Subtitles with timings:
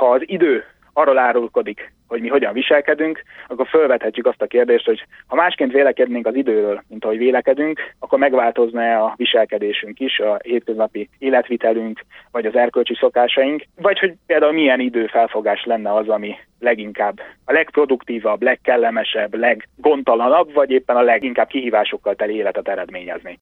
[0.00, 5.04] ha az idő arról árulkodik, hogy mi hogyan viselkedünk, akkor felvethetjük azt a kérdést, hogy
[5.26, 11.08] ha másként vélekednénk az időről, mint ahogy vélekedünk, akkor megváltozna a viselkedésünk is, a hétköznapi
[11.18, 12.00] életvitelünk,
[12.30, 18.42] vagy az erkölcsi szokásaink, vagy hogy például milyen időfelfogás lenne az, ami leginkább a legproduktívabb,
[18.42, 23.38] legkellemesebb, leggondtalanabb, vagy éppen a leginkább kihívásokkal teli életet eredményezni.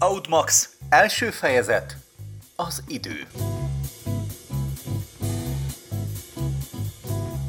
[0.00, 0.76] Outmax.
[0.90, 2.05] Első fejezet
[2.56, 3.26] az idő.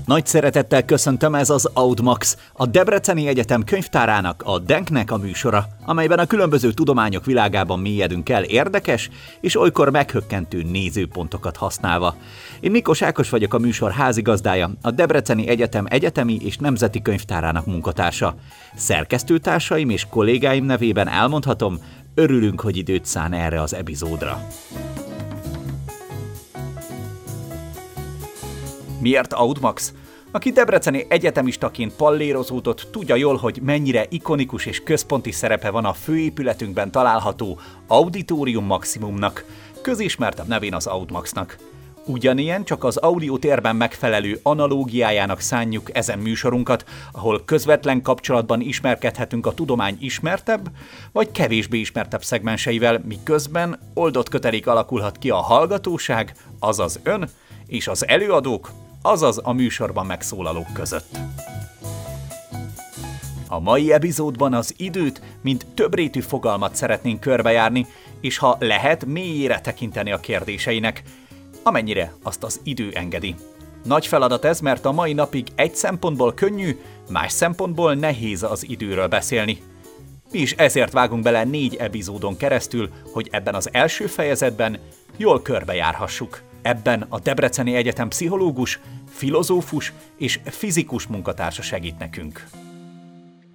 [0.07, 6.19] Nagy szeretettel köszöntöm ez az Audmax, a Debreceni Egyetem könyvtárának, a Denknek a műsora, amelyben
[6.19, 9.09] a különböző tudományok világában mélyedünk el érdekes
[9.41, 12.15] és olykor meghökkentő nézőpontokat használva.
[12.59, 18.35] Én Mikos Ákos vagyok a műsor házigazdája, a Debreceni Egyetem egyetemi és nemzeti könyvtárának munkatársa.
[18.75, 21.79] Szerkesztőtársaim és kollégáim nevében elmondhatom,
[22.15, 24.47] örülünk, hogy időt szán erre az epizódra.
[28.99, 29.93] Miért Audmax?
[30.31, 36.91] Aki debreceni egyetemistaként pallérozódott, tudja jól, hogy mennyire ikonikus és központi szerepe van a főépületünkben
[36.91, 39.45] található Auditorium Maximumnak,
[39.81, 41.57] közismertebb nevén az Audmaxnak.
[42.05, 49.97] Ugyanilyen csak az audiótérben megfelelő analógiájának szánjuk ezen műsorunkat, ahol közvetlen kapcsolatban ismerkedhetünk a tudomány
[49.99, 50.69] ismertebb,
[51.11, 57.29] vagy kevésbé ismertebb szegmenseivel, miközben oldott kötelék alakulhat ki a hallgatóság, azaz ön,
[57.67, 58.71] és az előadók,
[59.07, 61.17] azaz a műsorban megszólalók között.
[63.47, 67.87] A mai epizódban az időt, mint többrétű fogalmat szeretnénk körbejárni,
[68.21, 71.03] és ha lehet, mélyére tekinteni a kérdéseinek,
[71.63, 73.35] amennyire azt az idő engedi.
[73.83, 79.07] Nagy feladat ez, mert a mai napig egy szempontból könnyű, más szempontból nehéz az időről
[79.07, 79.61] beszélni.
[80.31, 84.79] Mi is ezért vágunk bele négy epizódon keresztül, hogy ebben az első fejezetben
[85.17, 86.46] jól körbejárhassuk.
[86.67, 88.79] Ebben a Debreceni Egyetem pszichológus,
[89.09, 92.47] filozófus és fizikus munkatársa segít nekünk.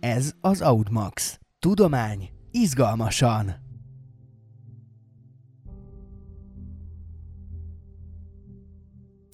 [0.00, 1.38] Ez az Audmax.
[1.58, 3.54] Tudomány izgalmasan.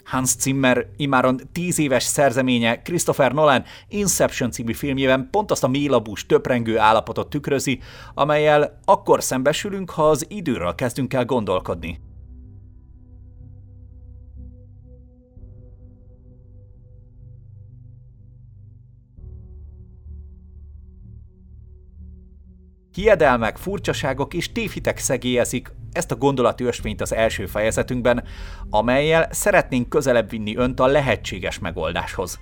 [0.04, 6.26] Hans Zimmer imáron tíz éves szerzeménye Christopher Nolan Inception című filmjében pont azt a mélabús,
[6.26, 7.80] töprengő állapotot tükrözi,
[8.14, 12.07] amelyel akkor szembesülünk, ha az időről kezdünk el gondolkodni.
[22.98, 28.24] Hiedelmek, furcsaságok és tévhitek szegélyezik ezt a gondolati ösvényt az első fejezetünkben,
[28.70, 32.38] amelyel szeretnénk közelebb vinni önt a lehetséges megoldáshoz.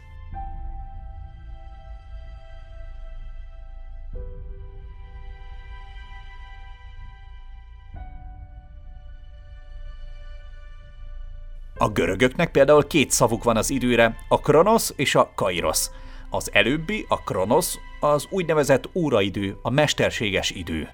[11.78, 15.90] A görögöknek például két szavuk van az időre, a kronosz és a kairosz.
[16.36, 20.88] Az előbbi, a kronosz, az úgynevezett óraidő, a mesterséges idő.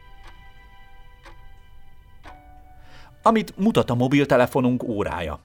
[3.23, 5.41] Amit mutat a mobiltelefonunk órája.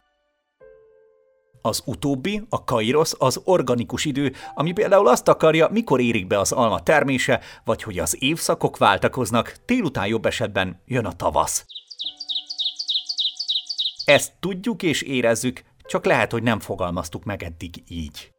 [1.61, 6.51] Az utóbbi, a kairosz, az organikus idő, ami például azt akarja, mikor érik be az
[6.51, 11.65] alma termése, vagy hogy az évszakok váltakoznak, télután jobb esetben jön a tavasz.
[14.05, 18.35] Ezt tudjuk és érezzük, csak lehet, hogy nem fogalmaztuk meg eddig így.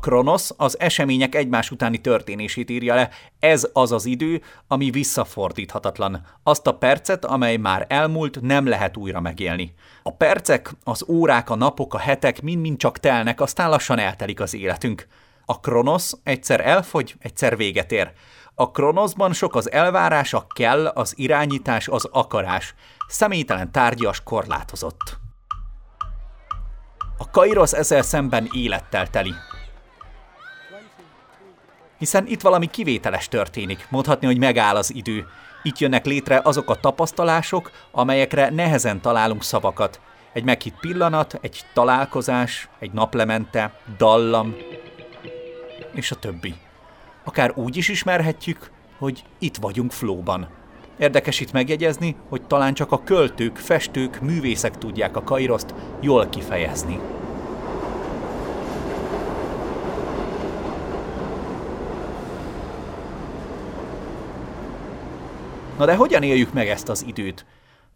[0.00, 3.10] Kronosz az események egymás utáni történését írja le.
[3.38, 6.26] Ez az az idő, ami visszafordíthatatlan.
[6.42, 9.74] Azt a percet, amely már elmúlt, nem lehet újra megélni.
[10.02, 14.54] A percek, az órák, a napok, a hetek mind-mind csak telnek, aztán lassan eltelik az
[14.54, 15.06] életünk.
[15.44, 18.12] A Kronosz egyszer elfogy, egyszer véget ér.
[18.54, 22.74] A Kronoszban sok az elvárás, a kell, az irányítás, az akarás.
[23.08, 25.18] Személytelen tárgyas, korlátozott.
[27.18, 29.32] A Kairosz ezzel szemben élettel teli
[32.00, 35.26] hiszen itt valami kivételes történik, mondhatni, hogy megáll az idő.
[35.62, 40.00] Itt jönnek létre azok a tapasztalások, amelyekre nehezen találunk szavakat.
[40.32, 44.56] Egy meghitt pillanat, egy találkozás, egy naplemente, dallam,
[45.92, 46.54] és a többi.
[47.24, 50.48] Akár úgy is ismerhetjük, hogy itt vagyunk flóban.
[50.98, 57.19] Érdekes itt megjegyezni, hogy talán csak a költők, festők, művészek tudják a kairoszt jól kifejezni.
[65.80, 67.44] Na de hogyan éljük meg ezt az időt?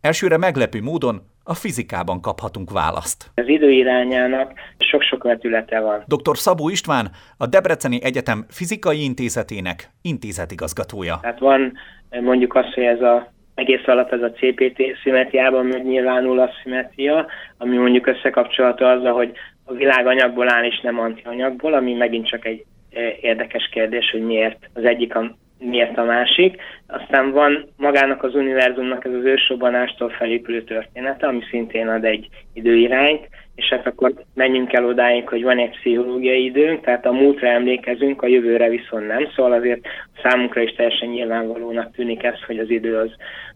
[0.00, 3.30] Elsőre meglepő módon a fizikában kaphatunk választ.
[3.34, 6.04] Az idő irányának sok-sok vetülete van.
[6.06, 6.36] Dr.
[6.36, 11.18] Szabó István, a Debreceni Egyetem Fizikai Intézetének intézetigazgatója.
[11.20, 11.72] Tehát van
[12.20, 17.26] mondjuk az, hogy ez a egész alatt ez a CPT szimetriában megnyilvánul a szimetria,
[17.58, 19.32] ami mondjuk összekapcsolható azzal, hogy
[19.64, 24.22] a világ anyagból áll és nem antianyagból, ami megint csak egy e, érdekes kérdés, hogy
[24.22, 26.62] miért az egyik a miért a másik.
[26.86, 33.28] Aztán van magának az univerzumnak ez az ősrobbanástól felépülő története, ami szintén ad egy időirányt,
[33.54, 38.22] és hát akkor menjünk el odáig, hogy van egy pszichológiai időnk, tehát a múltra emlékezünk,
[38.22, 39.86] a jövőre viszont nem, szóval azért
[40.22, 43.10] számunkra is teljesen nyilvánvalónak tűnik ez, hogy az idő az,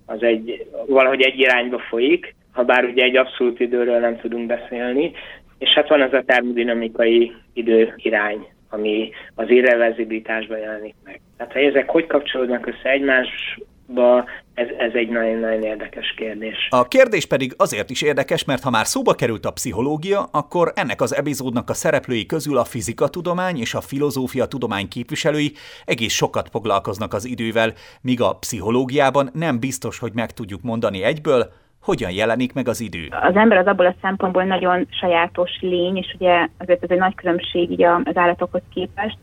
[0.07, 5.13] az egy, valahogy egy irányba folyik, ha bár ugye egy abszolút időről nem tudunk beszélni,
[5.59, 11.21] és hát van ez a termodinamikai időirány, ami az irreverzibilitásban jelenik meg.
[11.37, 14.25] Tehát ha ezek hogy kapcsolódnak össze egymásba,
[14.55, 16.69] ez, ez egy nagyon-nagyon érdekes kérdés.
[16.71, 21.01] A kérdés pedig azért is érdekes, mert ha már szóba került a pszichológia, akkor ennek
[21.01, 25.53] az epizódnak a szereplői közül a fizikatudomány és a filozófia tudomány képviselői
[25.85, 31.53] egész sokat foglalkoznak az idővel, míg a pszichológiában nem biztos, hogy meg tudjuk mondani egyből,
[31.83, 33.09] hogyan jelenik meg az idő?
[33.11, 37.15] Az ember az abból a szempontból nagyon sajátos lény, és ugye azért ez egy nagy
[37.15, 39.19] különbség így az állatokhoz képest,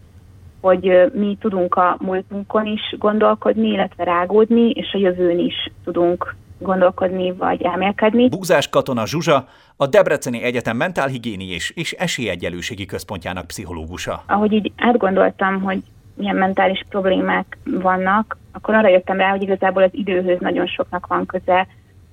[0.61, 7.31] hogy mi tudunk a múltunkon is gondolkodni, illetve rágódni, és a jövőn is tudunk gondolkodni
[7.31, 8.29] vagy elmélkedni.
[8.29, 14.23] Búzás Katona Zsuzsa, a Debreceni Egyetem Mentálhigiéni és, és Esélyegyelőségi Központjának pszichológusa.
[14.27, 15.79] Ahogy így átgondoltam, hogy
[16.13, 21.25] milyen mentális problémák vannak, akkor arra jöttem rá, hogy igazából az időhöz nagyon soknak van
[21.25, 21.67] köze,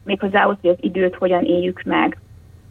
[0.04, 2.18] méghozzá ahhoz, hogy az időt hogyan éljük meg.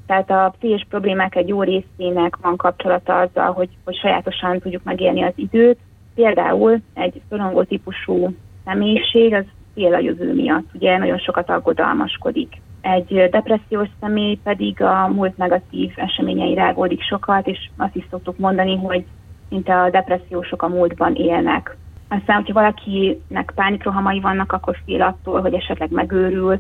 [0.06, 5.24] Tehát a pszichés problémák egy jó részének van kapcsolata azzal, hogy, hogy sajátosan tudjuk megélni
[5.24, 5.78] az időt.
[6.16, 8.36] Például egy szorongó típusú
[8.66, 12.62] személyiség az fél a jövő miatt, ugye nagyon sokat aggodalmaskodik.
[12.82, 18.78] Egy depressziós személy pedig a múlt negatív eseményei rágódik sokat, és azt is szoktuk mondani,
[18.78, 19.06] hogy
[19.50, 21.78] szinte a depressziósok a múltban élnek.
[22.08, 26.60] Aztán, hogyha valakinek pánikrohamai vannak, akkor fél attól, hogy esetleg megőrül,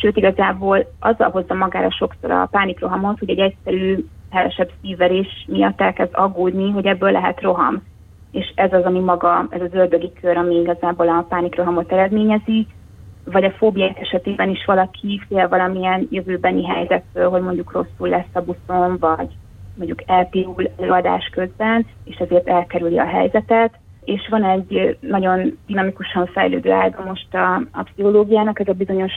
[0.00, 6.10] sőt igazából azzal hozza magára sokszor a pánikrohamot, hogy egy egyszerű, hevesebb szívverés miatt elkezd
[6.12, 7.82] aggódni, hogy ebből lehet roham.
[8.30, 12.66] És ez az, ami maga, ez az ördögi kör, ami igazából a pánikrohamot eredményezi,
[13.24, 18.40] vagy a fóbiák esetében is valaki fél valamilyen jövőbeni helyzettől, hogy mondjuk rosszul lesz a
[18.40, 19.28] buszon, vagy
[19.74, 26.72] mondjuk elpirul előadás közben, és ezért elkerüli a helyzetet és van egy nagyon dinamikusan fejlődő
[26.72, 29.12] ága most a, a pszichológiának, ez a bizonyos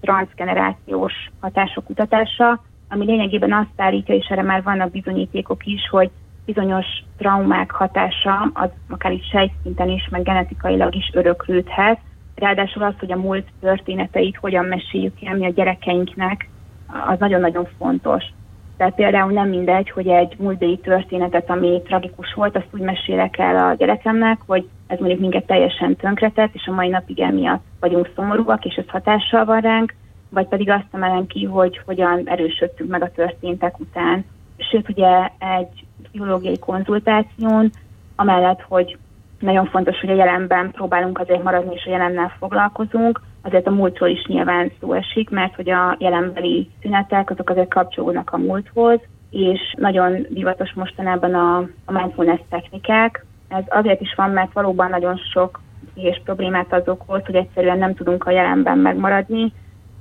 [0.00, 6.10] transgenerációs hatások kutatása, ami lényegében azt állítja, és erre már vannak bizonyítékok is, hogy
[6.44, 6.86] bizonyos
[7.18, 11.98] traumák hatása az akár is sejtszinten is, meg genetikailag is öröklődhet.
[12.34, 16.48] Ráadásul az, hogy a múlt történeteit hogyan meséljük el mi a gyerekeinknek,
[17.06, 18.24] az nagyon-nagyon fontos.
[18.76, 23.68] Tehát például nem mindegy, hogy egy múltbeli történetet, ami tragikus volt, azt úgy mesélek el
[23.68, 28.64] a gyerekemnek, hogy ez mondjuk minket teljesen tönkretett, és a mai napig emiatt vagyunk szomorúak,
[28.64, 29.94] és ez hatással van ránk,
[30.28, 34.24] vagy pedig azt emelem ki, hogy hogyan erősödtünk meg a történtek után.
[34.70, 37.70] Sőt, ugye egy pszichológiai konzultáción,
[38.16, 38.96] amellett, hogy
[39.38, 44.08] nagyon fontos, hogy a jelenben próbálunk azért maradni, és a jelennel foglalkozunk, azért a múltról
[44.08, 49.74] is nyilván szó esik, mert hogy a jelenbeli szünetek azok azért kapcsolódnak a múlthoz, és
[49.78, 53.24] nagyon divatos mostanában a, a mindfulness technikák.
[53.48, 55.60] Ez azért is van, mert valóban nagyon sok
[55.94, 59.52] és problémát az okoz, hogy egyszerűen nem tudunk a jelenben megmaradni,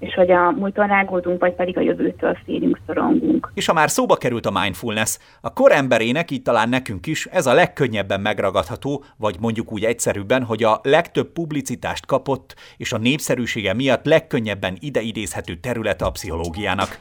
[0.02, 3.52] és hogy a múlton rágódunk, vagy pedig a jövőtől félünk, szorongunk.
[3.54, 7.46] És ha már szóba került a mindfulness, a kor emberének, így talán nekünk is, ez
[7.46, 13.74] a legkönnyebben megragadható, vagy mondjuk úgy egyszerűbben, hogy a legtöbb publicitást kapott, és a népszerűsége
[13.74, 17.00] miatt legkönnyebben ideidézhető területe a pszichológiának.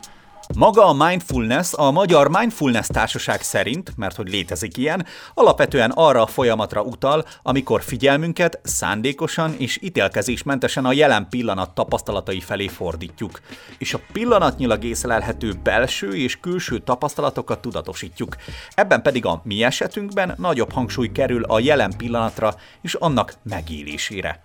[0.57, 6.27] Maga a mindfulness a Magyar Mindfulness Társaság szerint, mert hogy létezik ilyen, alapvetően arra a
[6.27, 13.41] folyamatra utal, amikor figyelmünket szándékosan és ítélkezésmentesen a jelen pillanat tapasztalatai felé fordítjuk,
[13.79, 18.37] és a pillanatnyilag észlelhető belső és külső tapasztalatokat tudatosítjuk.
[18.75, 24.43] Ebben pedig a mi esetünkben nagyobb hangsúly kerül a jelen pillanatra és annak megélésére.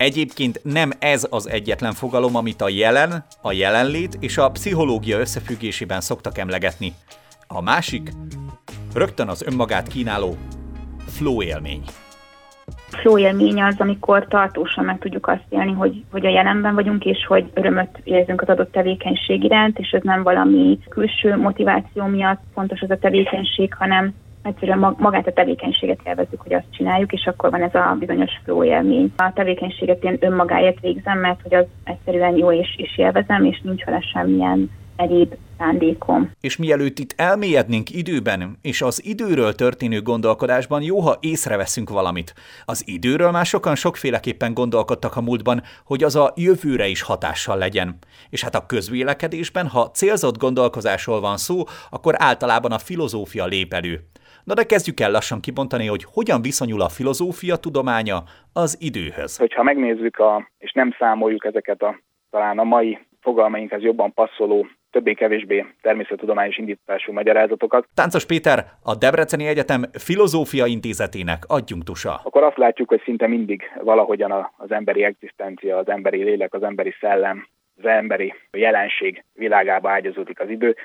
[0.00, 6.00] Egyébként nem ez az egyetlen fogalom, amit a jelen, a jelenlét és a pszichológia összefüggésében
[6.00, 6.92] szoktak emlegetni.
[7.46, 8.10] A másik
[8.94, 10.36] rögtön az önmagát kínáló
[11.06, 11.82] flow élmény.
[12.88, 17.26] Flow élmény az, amikor tartósan meg tudjuk azt élni, hogy, hogy a jelenben vagyunk, és
[17.26, 22.80] hogy örömöt érzünk az adott tevékenység iránt, és ez nem valami külső motiváció miatt fontos
[22.80, 27.62] az a tevékenység, hanem egyszerűen magát a tevékenységet élvezzük, hogy azt csináljuk, és akkor van
[27.62, 29.12] ez a bizonyos flow élmény.
[29.16, 33.84] A tevékenységet én önmagáért végzem, mert hogy az egyszerűen jó és, és élvezem, és nincs
[33.84, 34.70] vele semmilyen
[35.00, 36.30] egyéb szándékom.
[36.40, 42.34] És mielőtt itt elmélyednénk időben, és az időről történő gondolkodásban jó, ha észreveszünk valamit.
[42.64, 47.98] Az időről már sokan sokféleképpen gondolkodtak a múltban, hogy az a jövőre is hatással legyen.
[48.30, 54.00] És hát a közvélekedésben, ha célzott gondolkozásról van szó, akkor általában a filozófia lép elő.
[54.44, 59.36] Na de kezdjük el lassan kibontani, hogy hogyan viszonyul a filozófia tudománya az időhöz.
[59.36, 61.98] Hogyha megnézzük, a, és nem számoljuk ezeket a
[62.30, 67.88] talán a mai fogalmainkhez jobban passzoló többé-kevésbé természettudományos indítású magyarázatokat.
[67.94, 72.20] Táncos Péter, a Debreceni Egyetem Filozófia Intézetének adjunktusa.
[72.24, 76.94] Akkor azt látjuk, hogy szinte mindig valahogyan az emberi egzisztencia, az emberi lélek, az emberi
[77.00, 80.76] szellem, az emberi jelenség világába ágyazódik az idő.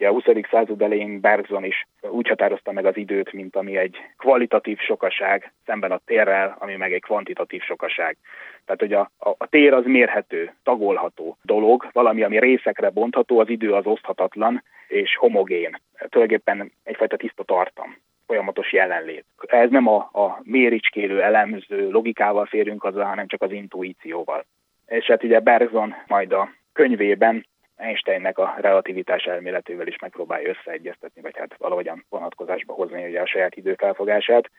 [0.00, 0.24] Ugye a 20.
[0.50, 5.90] század elején Bergson is úgy határozta meg az időt, mint ami egy kvalitatív sokaság szemben
[5.90, 8.16] a térrel, ami meg egy kvantitatív sokaság.
[8.64, 13.48] Tehát, hogy a, a, a tér az mérhető, tagolható dolog, valami, ami részekre bontható, az
[13.48, 15.80] idő az oszthatatlan és homogén.
[16.08, 19.24] Tulajdonképpen egyfajta tiszta tartam folyamatos jelenlét.
[19.46, 24.44] Ez nem a, a méricskélő, elemző logikával férünk haza, hanem csak az intuícióval.
[24.86, 27.46] És hát ugye Bergson majd a könyvében
[27.80, 33.56] Einsteinnek a relativitás elméletével is megpróbálja összeegyeztetni, vagy hát valahogyan vonatkozásba hozni ugye a saját
[33.56, 34.50] időfelfogását.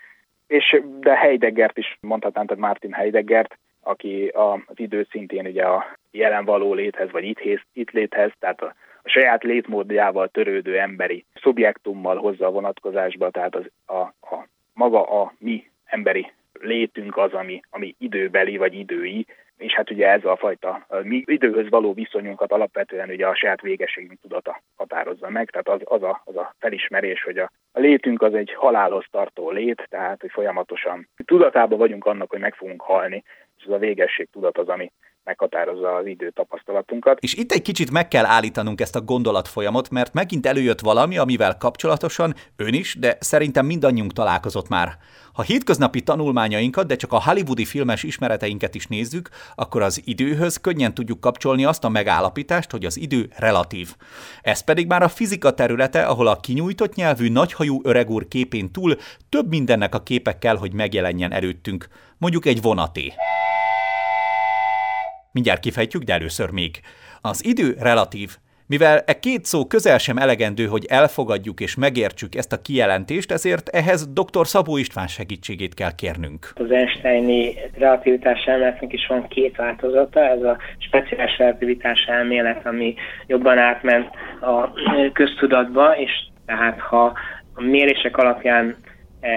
[0.47, 5.85] És de Heideggert is mondhatnám, tehát Martin Heideggert, aki a, az időt szintén ugye a
[6.11, 12.17] jelen való léthez, vagy itt, itt léthez, tehát a, a saját létmódjával törődő emberi szubjektummal
[12.17, 13.99] hozza a vonatkozásba, tehát az, a,
[14.35, 19.25] a maga a mi emberi létünk az, ami, ami időbeli vagy idői,
[19.61, 24.19] és hát ugye ez a fajta mi időhöz való viszonyunkat alapvetően ugye a saját végességünk
[24.21, 28.33] tudata határozza meg, tehát az, az, a, az a felismerés, hogy a, a létünk az
[28.33, 33.23] egy halálhoz tartó lét, tehát hogy folyamatosan tudatában vagyunk annak, hogy meg fogunk halni,
[33.57, 34.91] és ez a végesség tudat az, ami
[35.23, 37.19] meghatározza az idő tapasztalatunkat.
[37.19, 41.57] És itt egy kicsit meg kell állítanunk ezt a gondolatfolyamot, mert megint előjött valami, amivel
[41.57, 44.97] kapcsolatosan ön is, de szerintem mindannyiunk találkozott már.
[45.33, 50.93] Ha hétköznapi tanulmányainkat, de csak a hollywoodi filmes ismereteinket is nézzük, akkor az időhöz könnyen
[50.93, 53.95] tudjuk kapcsolni azt a megállapítást, hogy az idő relatív.
[54.41, 58.95] Ez pedig már a fizika területe, ahol a kinyújtott nyelvű nagyhajú öregúr képén túl
[59.29, 61.87] több mindennek a képek kell, hogy megjelenjen előttünk.
[62.17, 63.13] Mondjuk egy vonaté.
[65.31, 66.79] Mindjárt kifejtjük, de először még.
[67.21, 68.29] Az idő relatív.
[68.67, 73.69] Mivel e két szó közel sem elegendő, hogy elfogadjuk és megértsük ezt a kijelentést, ezért
[73.69, 74.47] ehhez dr.
[74.47, 76.51] Szabó István segítségét kell kérnünk.
[76.55, 82.93] Az Einsteini relativitás elméletnek is van két változata, ez a speciális relativitás elmélet, ami
[83.27, 84.09] jobban átment
[84.41, 84.71] a
[85.13, 86.11] köztudatba, és
[86.45, 87.13] tehát ha
[87.53, 88.75] a mérések alapján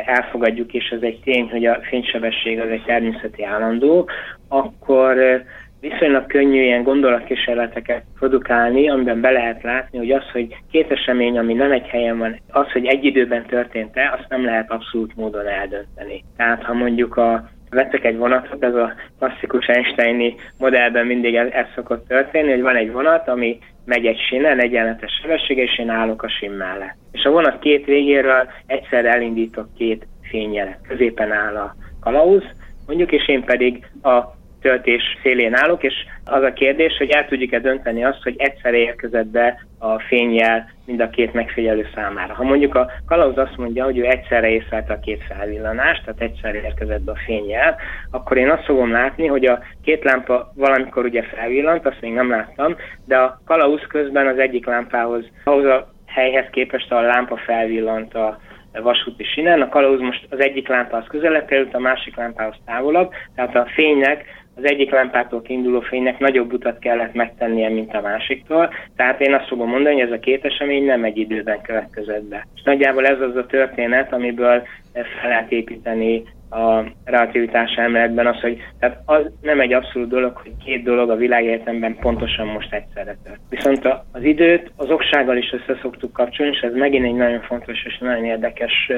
[0.05, 4.09] elfogadjuk, és ez egy tény, hogy a fénysebesség az egy természeti állandó,
[4.49, 5.43] akkor
[5.89, 11.55] viszonylag könnyű ilyen gondolatkísérleteket produkálni, amiben be lehet látni, hogy az, hogy két esemény, ami
[11.55, 16.25] nem egy helyen van, az, hogy egy időben történt-e, azt nem lehet abszolút módon eldönteni.
[16.37, 21.67] Tehát ha mondjuk a vettek egy vonatot, ez a klasszikus Einsteini modellben mindig ez, ez
[21.75, 26.23] szokott történni, hogy van egy vonat, ami megy egy sínen, egyenletes sebessége, és én állok
[26.23, 26.97] a sín mellett.
[27.13, 30.79] És a vonat két végéről egyszer elindítok két fényjelet.
[30.89, 32.45] Középen áll a kalauz,
[32.87, 35.95] mondjuk, és én pedig a töltés szélén állok, és
[36.25, 41.01] az a kérdés, hogy el tudjuk-e dönteni azt, hogy egyszerre érkezett be a fényjel mind
[41.01, 42.35] a két megfigyelő számára.
[42.35, 46.63] Ha mondjuk a kalauz azt mondja, hogy ő egyszerre észlelte a két felvillanást, tehát egyszerre
[46.63, 47.77] érkezett be a fényjel,
[48.11, 52.31] akkor én azt fogom látni, hogy a két lámpa valamikor ugye felvillant, azt még nem
[52.31, 58.15] láttam, de a kalauz közben az egyik lámpához, ahhoz a helyhez képest a lámpa felvillant
[58.15, 58.39] a
[58.83, 63.57] vasúti sinen, a kalauz most az egyik lámpához közelebb került, a másik lámpához távolabb, tehát
[63.57, 64.25] a fénynek
[64.57, 68.75] az egyik lámpától kiinduló fénynek nagyobb utat kellett megtennie, mint a másiktól.
[68.97, 72.47] Tehát én azt fogom mondani, hogy ez a két esemény nem egy időben következett be.
[72.55, 78.59] És nagyjából ez az a történet, amiből fel lehet építeni a relativitás elméletben az, hogy
[78.79, 83.41] tehát az nem egy abszolút dolog, hogy két dolog a világértemben pontosan most egyszerre tört.
[83.51, 87.85] Viszont az időt az oksággal is össze szoktuk kapcsolni, és ez megint egy nagyon fontos
[87.85, 88.91] és nagyon érdekes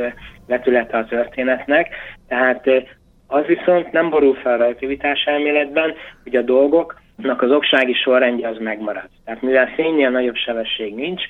[0.46, 1.88] vetülete a történetnek.
[2.28, 2.66] Tehát
[3.26, 9.08] az viszont nem borul fel relativitás elméletben, hogy a dolgoknak az oksági sorrendje az megmarad.
[9.24, 11.22] Tehát mivel fénynél nagyobb sebesség nincs,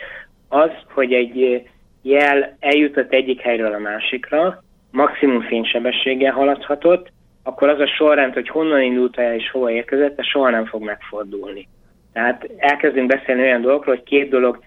[0.48, 1.62] az, hogy egy
[2.02, 7.12] jel eljutott egyik helyről a másikra, maximum fénysebességgel haladhatott,
[7.42, 10.82] akkor az a sorrend, hogy honnan indult el és hova érkezett, ez soha nem fog
[10.82, 11.68] megfordulni.
[12.12, 14.58] Tehát elkezdünk beszélni olyan dolgokról, hogy két dolog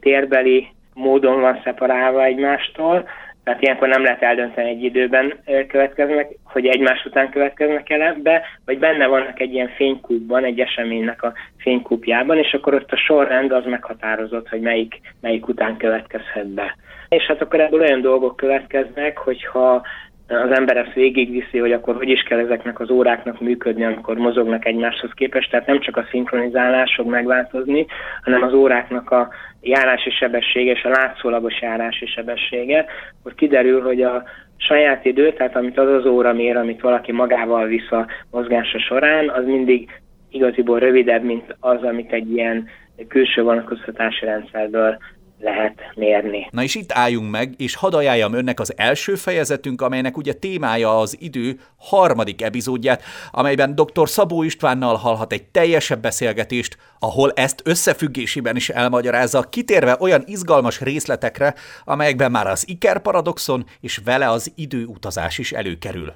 [0.00, 3.08] térbeli módon van szeparálva egymástól,
[3.44, 8.78] Tehát ilyenkor nem lehet eldönteni egy időben következnek, hogy egymás után következnek el be, vagy
[8.78, 13.64] benne vannak egy ilyen fénykúpban, egy eseménynek a fénykúpjában, és akkor ott a sorrend az
[13.64, 16.76] meghatározott, hogy melyik, melyik után következhet be.
[17.08, 19.82] És hát akkor ebből olyan dolgok következnek, hogyha
[20.28, 24.66] az ember ezt végigviszi, hogy akkor hogy is kell ezeknek az óráknak működni, amikor mozognak
[24.66, 27.86] egymáshoz képest, tehát nem csak a szinkronizálás fog megváltozni,
[28.22, 29.28] hanem az óráknak a
[29.60, 32.86] járási sebessége és a látszólagos járási sebessége,
[33.20, 34.22] akkor kiderül, hogy a
[34.56, 39.28] saját idő, tehát amit az az óra mér, amit valaki magával visz a mozgása során,
[39.28, 39.90] az mindig
[40.30, 42.68] igaziból rövidebb, mint az, amit egy ilyen
[43.08, 44.98] külső vonatkoztatási rendszerből
[45.42, 46.48] lehet mérni.
[46.50, 50.98] Na és itt álljunk meg, és hadd ajánljam önnek az első fejezetünk, amelynek ugye témája
[50.98, 54.08] az idő harmadik epizódját, amelyben dr.
[54.08, 61.54] Szabó Istvánnal hallhat egy teljesebb beszélgetést, ahol ezt összefüggésében is elmagyarázza, kitérve olyan izgalmas részletekre,
[61.84, 66.14] amelyekben már az Iker paradoxon és vele az időutazás is előkerül.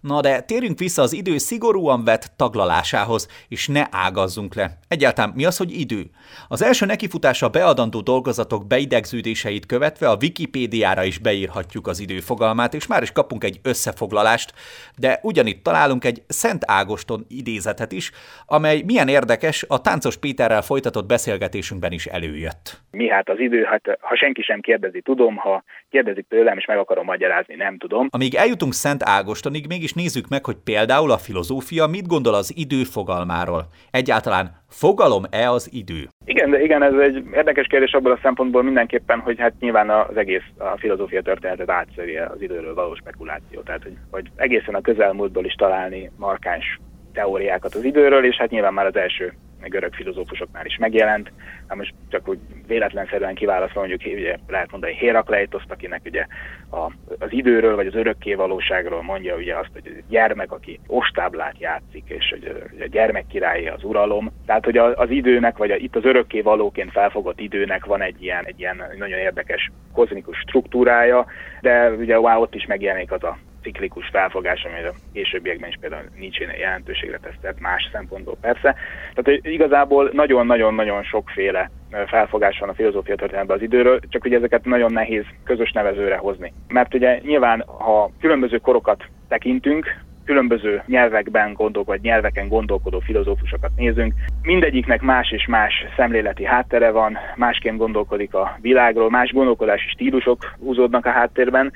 [0.00, 4.78] Na de térjünk vissza az idő szigorúan vett taglalásához, és ne ágazzunk le.
[4.88, 6.10] Egyáltalán mi az, hogy idő?
[6.48, 13.02] Az első nekifutása beadandó dolgozatok beidegződéseit követve a Wikipédiára is beírhatjuk az időfogalmát, és már
[13.02, 14.52] is kapunk egy összefoglalást,
[14.98, 18.10] de ugyanitt találunk egy Szent Ágoston idézetet is,
[18.46, 22.80] amely milyen érdekes, a Táncos Péterrel folytatott beszélgetésünkben is előjött.
[22.90, 23.64] Mi hát az idő?
[23.64, 28.08] Hát ha senki sem kérdezi, tudom, ha kérdezik tőlem, és meg akarom magyarázni, nem tudom.
[28.10, 32.84] Amíg eljutunk Szent Ágostonig, mégis nézzük meg, hogy például a filozófia mit gondol az idő
[32.84, 33.66] fogalmáról.
[33.90, 36.08] Egyáltalán fogalom-e az idő?
[36.24, 40.16] Igen, de igen, ez egy érdekes kérdés abból a szempontból mindenképpen, hogy hát nyilván az
[40.16, 43.60] egész a filozófia történetet átszövi az időről való spekuláció.
[43.60, 46.80] Tehát, hogy, hogy egészen a közelmúltból is találni markáns
[47.16, 49.32] teóriákat az időről, és hát nyilván már az első
[49.68, 51.32] görög filozófusoknál is megjelent.
[51.68, 56.26] Hát most csak úgy véletlenszerűen kiválasztva mondjuk ugye lehet mondani Hérakleitoszt, akinek ugye
[56.70, 62.04] a, az időről vagy az örökké valóságról mondja ugye azt, hogy gyermek, aki ostáblát játszik,
[62.06, 64.32] és hogy a gyermek királyi az uralom.
[64.46, 68.44] Tehát, hogy az időnek, vagy a, itt az örökké valóként felfogott időnek van egy ilyen,
[68.44, 71.26] egy ilyen nagyon érdekes kozmikus struktúrája,
[71.60, 76.04] de ugye wow, ott is megjelenik az a ciklikus felfogás, ami a későbbiekben is például
[76.18, 78.74] nincs jelentőségre tesztelt, más szempontból persze.
[79.14, 81.70] Tehát igazából nagyon-nagyon-nagyon sokféle
[82.06, 86.52] felfogás van a filozófia történetben az időről, csak ugye ezeket nagyon nehéz közös nevezőre hozni.
[86.68, 94.14] Mert ugye nyilván, ha különböző korokat tekintünk, különböző nyelvekben gondolkodó, vagy nyelveken gondolkodó filozófusokat nézünk.
[94.42, 101.06] Mindegyiknek más és más szemléleti háttere van, másként gondolkodik a világról, más gondolkodási stílusok húzódnak
[101.06, 101.72] a háttérben,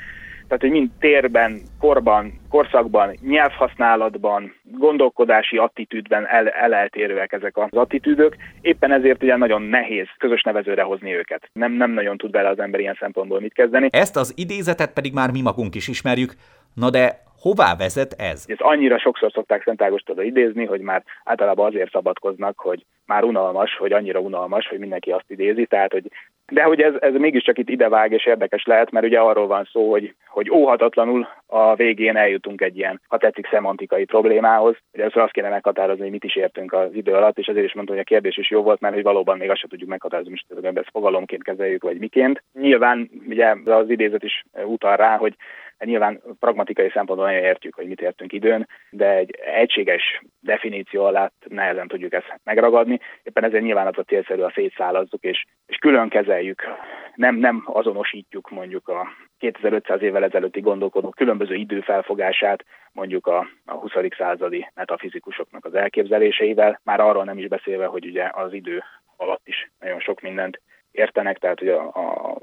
[0.51, 8.93] tehát hogy mind térben, korban, korszakban, nyelvhasználatban, gondolkodási attitűdben el, eleltérőek ezek az attitűdök, éppen
[8.93, 11.51] ezért ugye nagyon nehéz közös nevezőre hozni őket.
[11.53, 13.89] Nem, nem nagyon tud bele az ember ilyen szempontból mit kezdeni.
[13.91, 16.35] Ezt az idézetet pedig már mi magunk is ismerjük,
[16.75, 18.45] na de Hová vezet ez?
[18.47, 23.77] Ezt annyira sokszor szokták Szent Ágostot idézni, hogy már általában azért szabadkoznak, hogy már unalmas,
[23.77, 26.11] hogy annyira unalmas, hogy mindenki azt idézi, tehát hogy
[26.51, 29.91] de hogy ez, ez mégiscsak itt idevág és érdekes lehet, mert ugye arról van szó,
[29.91, 34.77] hogy, hogy óhatatlanul a végén eljutunk egy ilyen, ha tetszik, szemantikai problémához.
[34.93, 37.75] Ugye ezt azt kéne meghatározni, hogy mit is értünk az idő alatt, és azért is
[37.75, 40.35] mondtam, hogy a kérdés is jó volt, mert hogy valóban még azt sem tudjuk meghatározni,
[40.55, 42.43] hogy ezt fogalomként kezeljük, vagy miként.
[42.53, 45.35] Nyilván ugye az idézet is utal rá, hogy
[45.85, 51.89] Nyilván pragmatikai szempontból nagyon értjük, hogy mit értünk időn, de egy egységes definíció alatt nehezen
[51.89, 53.01] tudjuk ezt megragadni.
[53.23, 56.63] Éppen ezért nyilván az a célszerű, a szétszálazzuk, és, és külön kezeljük.
[57.15, 63.93] Nem, nem azonosítjuk mondjuk a 2500 évvel ezelőtti gondolkodók különböző időfelfogását, mondjuk a, a 20.
[64.17, 68.83] századi metafizikusoknak az elképzeléseivel, már arról nem is beszélve, hogy ugye az idő
[69.17, 72.37] alatt is nagyon sok mindent értenek, tehát hogy a, a,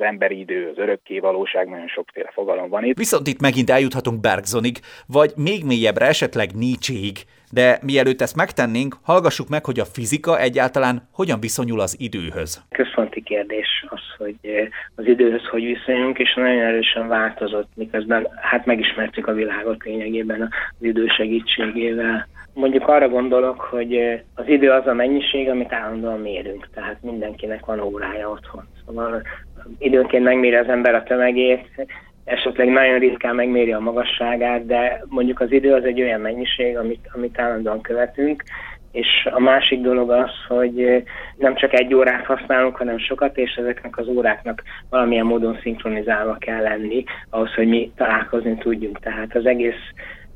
[0.00, 2.96] az emberi idő, az örökké valóság, nagyon sokféle fogalom van itt.
[2.96, 7.16] Viszont itt megint eljuthatunk Bergsonig, vagy még mélyebbre esetleg Nietzséig,
[7.52, 12.62] de mielőtt ezt megtennénk, hallgassuk meg, hogy a fizika egyáltalán hogyan viszonyul az időhöz.
[12.68, 18.66] Központi kérdés az, hogy eh, az időhöz hogy viszonyulunk, és nagyon erősen változott, miközben hát
[18.66, 22.28] megismertük a világot lényegében az idő segítségével.
[22.54, 27.64] Mondjuk arra gondolok, hogy eh, az idő az a mennyiség, amit állandóan mérünk, tehát mindenkinek
[27.64, 28.68] van órája otthon.
[28.86, 29.22] Szóval
[29.78, 31.86] időnként megméri az ember a tömegét,
[32.24, 37.10] esetleg nagyon ritkán megméri a magasságát, de mondjuk az idő az egy olyan mennyiség, amit,
[37.12, 38.42] amit állandóan követünk,
[38.92, 41.04] és a másik dolog az, hogy
[41.36, 46.62] nem csak egy órát használunk, hanem sokat, és ezeknek az óráknak valamilyen módon szinkronizálva kell
[46.62, 48.98] lenni, ahhoz, hogy mi találkozni tudjunk.
[48.98, 49.82] Tehát az egész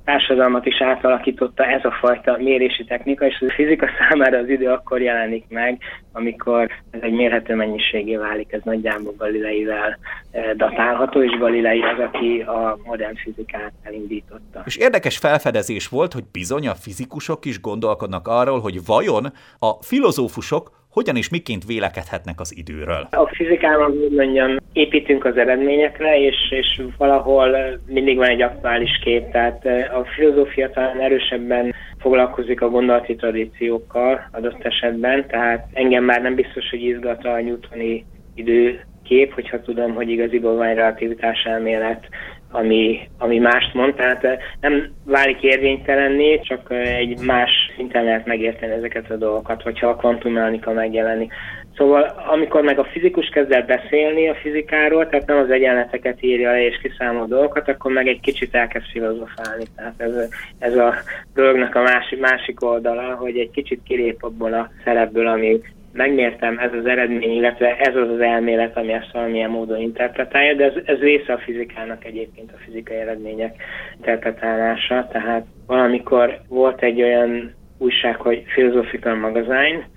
[0.05, 5.01] társadalmat is átalakította ez a fajta mérési technika, és a fizika számára az idő akkor
[5.01, 5.79] jelenik meg,
[6.13, 9.99] amikor ez egy mérhető mennyiségé válik, ez nagyjából Galileivel
[10.31, 14.63] eh, datálható, és Galilei az, aki a modern fizikát elindította.
[14.65, 20.71] És érdekes felfedezés volt, hogy bizony a fizikusok is gondolkodnak arról, hogy vajon a filozófusok
[20.95, 23.09] hogyan és miként vélekedhetnek az időről?
[23.11, 29.31] A fizikában, úgy mondjam, építünk az eredményekre, és, és valahol mindig van egy aktuális kép,
[29.31, 29.67] tehát
[30.01, 36.71] a filozófia talán erősebben foglalkozik a gondolati tradíciókkal adott esetben, tehát engem már nem biztos,
[36.71, 38.05] hogy izgat a newtoni
[38.35, 42.09] időkép, hogyha tudom, hogy igaziból van egy relativitás elmélet,
[42.55, 48.27] ami, ami mást mond, tehát eh, nem válik érvénytelenné, csak eh, egy más szinten lehet
[48.27, 51.33] megérteni ezeket a dolgokat, hogyha a kvantummechanika megjelenik.
[51.77, 56.51] Szóval amikor meg a fizikus kezd el beszélni a fizikáról, tehát nem az egyenleteket írja
[56.51, 59.65] le és kiszámol dolgokat, akkor meg egy kicsit elkezd filozofálni.
[59.77, 60.95] Tehát ez, ez a
[61.35, 65.61] dolognak a másik, másik oldala, hogy egy kicsit kilép abból a szerepből, ami
[65.95, 70.65] megmértem, ez az eredmény, illetve ez az az elmélet, ami ezt valamilyen módon interpretálja, de
[70.65, 73.63] ez, ez része a fizikának egyébként a fizikai eredmények
[73.97, 79.89] interpretálása, tehát valamikor volt egy olyan újság, hogy Philosophical Magazine,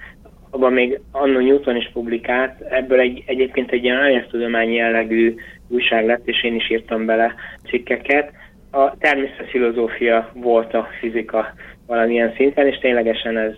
[0.50, 5.36] abban még Anno Newton is publikált, ebből egy, egyébként egy ilyen tudományi jellegű
[5.68, 7.36] újság lett, és én is írtam bele
[7.70, 8.32] cikkeket.
[8.72, 11.54] A természetfilozófia volt a fizika
[11.88, 13.54] valamilyen szinten, és ténylegesen ez,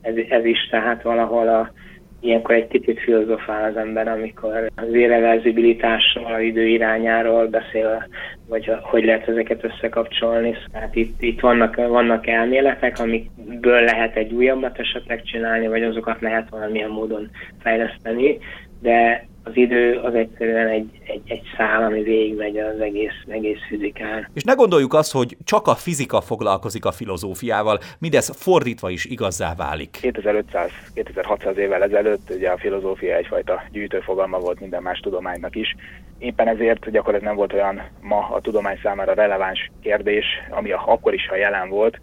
[0.00, 1.72] ez, ez is, tehát valahol a,
[2.20, 8.06] ilyenkor egy kicsit filozofál az ember, amikor az irreverzibilitásról, a idő irányáról beszél,
[8.48, 10.56] vagy hogy lehet ezeket összekapcsolni.
[10.72, 16.48] Tehát itt, itt vannak, vannak elméletek, amikből lehet egy újabbat esetleg csinálni, vagy azokat lehet
[16.48, 17.30] valamilyen módon
[17.62, 18.38] fejleszteni,
[18.80, 24.28] de az idő az egyszerűen egy, egy, egy szál, ami végigmegy az egész, egész fizikán.
[24.34, 29.54] És ne gondoljuk azt, hogy csak a fizika foglalkozik a filozófiával, mindez fordítva is igazzá
[29.56, 29.98] válik.
[30.02, 35.74] 2500-2600 évvel ezelőtt ugye a filozófia egyfajta gyűjtőfogalma volt minden más tudománynak is.
[36.18, 41.28] Éppen ezért gyakorlatilag nem volt olyan ma a tudomány számára releváns kérdés, ami akkor is,
[41.28, 42.00] ha jelen volt,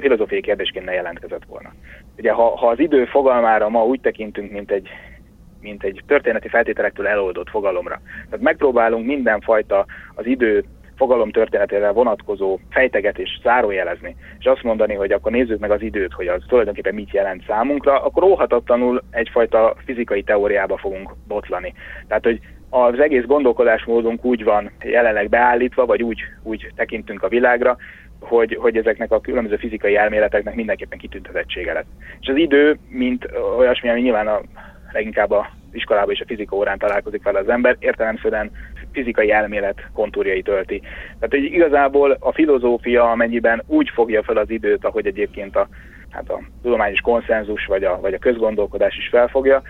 [0.00, 1.72] filozófiai kérdésként ne jelentkezett volna.
[2.18, 4.88] Ugye ha, ha az idő fogalmára ma úgy tekintünk, mint egy
[5.64, 8.00] mint egy történeti feltételektől eloldott fogalomra.
[8.30, 10.64] Tehát megpróbálunk mindenfajta az idő
[10.96, 16.26] fogalom történetére vonatkozó fejtegetést zárójelezni, és azt mondani, hogy akkor nézzük meg az időt, hogy
[16.26, 21.74] az tulajdonképpen mit jelent számunkra, akkor óhatatlanul egyfajta fizikai teóriába fogunk botlani.
[22.08, 27.76] Tehát, hogy az egész gondolkodásmódunk úgy van jelenleg beállítva, vagy úgy, úgy tekintünk a világra,
[28.20, 31.86] hogy, hogy ezeknek a különböző fizikai elméleteknek mindenképpen kitüntetettsége lesz.
[32.20, 34.40] És az idő, mint olyasmi, ami nyilván a
[34.94, 38.50] leginkább a iskolában és a fizika órán találkozik vele az ember, értelemszerűen
[38.92, 40.80] fizikai elmélet kontúrjai tölti.
[41.18, 45.68] Tehát hogy igazából a filozófia, amennyiben úgy fogja fel az időt, ahogy egyébként a,
[46.10, 49.62] hát a tudományos konszenzus vagy a, vagy a közgondolkodás is felfogja,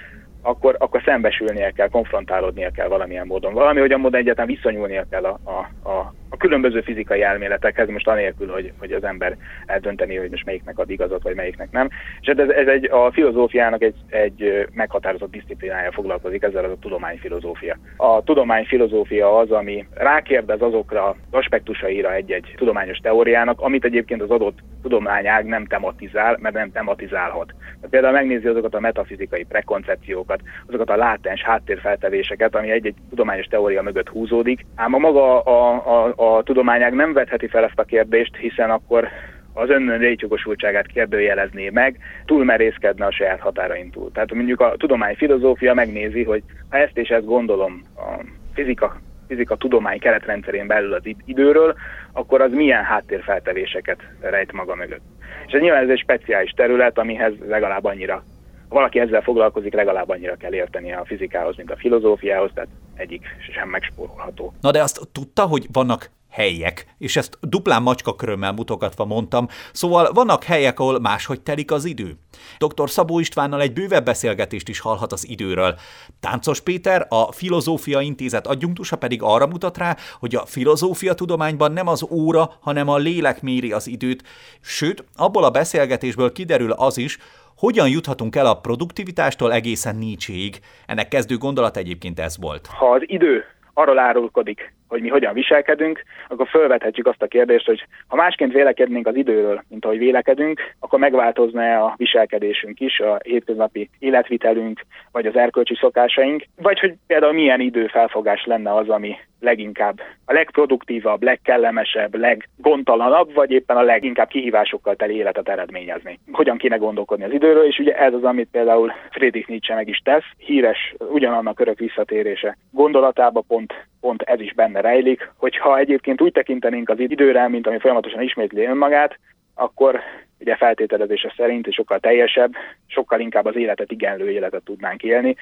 [0.43, 3.53] akkor, akkor szembesülnie kell, konfrontálódnia kell valamilyen módon.
[3.53, 8.49] Valami, hogy módon egyáltalán viszonyulnia kell a, a, a, a különböző fizikai elméletekhez, most anélkül,
[8.49, 11.89] hogy, hogy az ember eldönteni, hogy most melyiknek ad igazat, vagy melyiknek nem.
[12.21, 17.79] És ez, ez egy, a filozófiának egy, egy meghatározott disziplinája foglalkozik, ezzel az a tudományfilozófia.
[17.97, 25.45] A tudományfilozófia az, ami rákérdez azokra aspektusaira egy-egy tudományos teóriának, amit egyébként az adott tudományág
[25.47, 27.47] nem tematizál, mert nem tematizálhat.
[27.47, 33.83] Tehát például megnézi azokat a metafizikai prekoncepciókat, azokat a látens háttérfeltevéseket, ami egy-egy tudományos teória
[33.83, 35.61] mögött húzódik, ám a maga a,
[35.95, 39.09] a, a tudományág nem vetheti fel ezt a kérdést, hiszen akkor
[39.55, 44.11] az önön létjogosultságát kérdőjelezné meg, túlmerészkedne a saját határain túl.
[44.13, 49.57] Tehát mondjuk a tudomány filozófia megnézi, hogy ha ezt és ezt gondolom a fizika, fizika
[49.57, 51.75] tudomány keretrendszerén belül az időről,
[52.13, 55.03] akkor az milyen háttérfeltevéseket rejt maga mögött.
[55.47, 58.23] És ez nyilván ez egy speciális terület, amihez legalább annyira
[58.69, 63.23] ha valaki ezzel foglalkozik, legalább annyira kell érteni a fizikához, mint a filozófiához, tehát egyik
[63.55, 64.53] sem megspórolható.
[64.61, 70.45] Na de azt tudta, hogy vannak helyek, és ezt duplán macskakörömmel mutogatva mondtam, szóval vannak
[70.45, 72.17] helyek, ahol máshogy telik az idő.
[72.59, 72.91] Dr.
[72.91, 75.75] Szabó Istvánnal egy bővebb beszélgetést is hallhat az időről.
[76.21, 81.87] Táncos Péter, a Filozófia Intézet adjunktusa pedig arra mutat rá, hogy a filozófia tudományban nem
[81.89, 84.23] az óra, hanem a lélek méri az időt,
[84.61, 87.19] sőt, abból a beszélgetésből kiderül az is,
[87.57, 90.59] hogyan juthatunk el a produktivitástól egészen Nietzséig?
[90.87, 92.67] Ennek kezdő gondolat egyébként ez volt.
[92.67, 97.87] Ha az idő arról árulkodik, hogy mi hogyan viselkedünk, akkor felvethetjük azt a kérdést, hogy
[98.07, 103.91] ha másként vélekednénk az időről, mint ahogy vélekedünk, akkor megváltozna a viselkedésünk is, a hétköznapi
[103.99, 104.81] életvitelünk,
[105.13, 111.23] vagy az erkölcsi szokásaink, vagy hogy például milyen időfelfogás lenne az, ami leginkább a legproduktívabb,
[111.23, 116.19] legkellemesebb, leggontalanabb, vagy éppen a leginkább kihívásokkal teli életet eredményezni.
[116.33, 120.01] Hogyan kéne gondolkodni az időről, és ugye ez az, amit például Friedrich Nietzsche meg is
[120.05, 126.33] tesz, híres ugyanannak örök visszatérése gondolatába pont, pont ez is benne rejlik, hogyha egyébként úgy
[126.33, 129.19] tekintenénk az időre, mint ami folyamatosan ismétli önmagát,
[129.55, 130.01] akkor
[130.39, 132.53] ugye feltételezése szerint sokkal teljesebb,
[132.87, 135.37] sokkal inkább az életet igenlő életet tudnánk élni,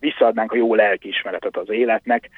[0.00, 2.30] visszaadnánk a jó lelkiismeretet az életnek,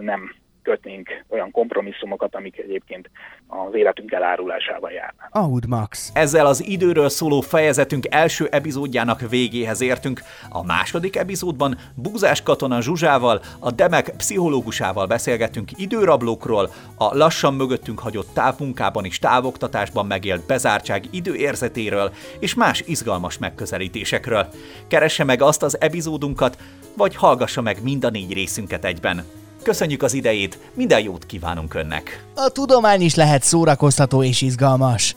[0.00, 3.10] nem kötnénk olyan kompromisszumokat, amik egyébként
[3.46, 5.28] az életünk elárulásával járnak.
[5.30, 6.10] Aud Max.
[6.14, 10.20] Ezzel az időről szóló fejezetünk első epizódjának végéhez értünk.
[10.48, 18.34] A második epizódban Búzás katona Zsuzsával, a Demek pszichológusával beszélgetünk időrablókról, a lassan mögöttünk hagyott
[18.34, 24.46] távmunkában és távoktatásban megélt bezártság időérzetéről és más izgalmas megközelítésekről.
[24.88, 26.58] Keresse meg azt az epizódunkat,
[26.96, 29.37] vagy hallgassa meg mind a négy részünket egyben.
[29.62, 32.24] Köszönjük az idejét, minden jót kívánunk Önnek!
[32.34, 35.16] A tudomány is lehet szórakoztató és izgalmas.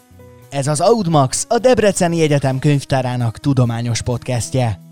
[0.49, 4.90] Ez az Audmax, a Debreceni Egyetem könyvtárának tudományos podcastje.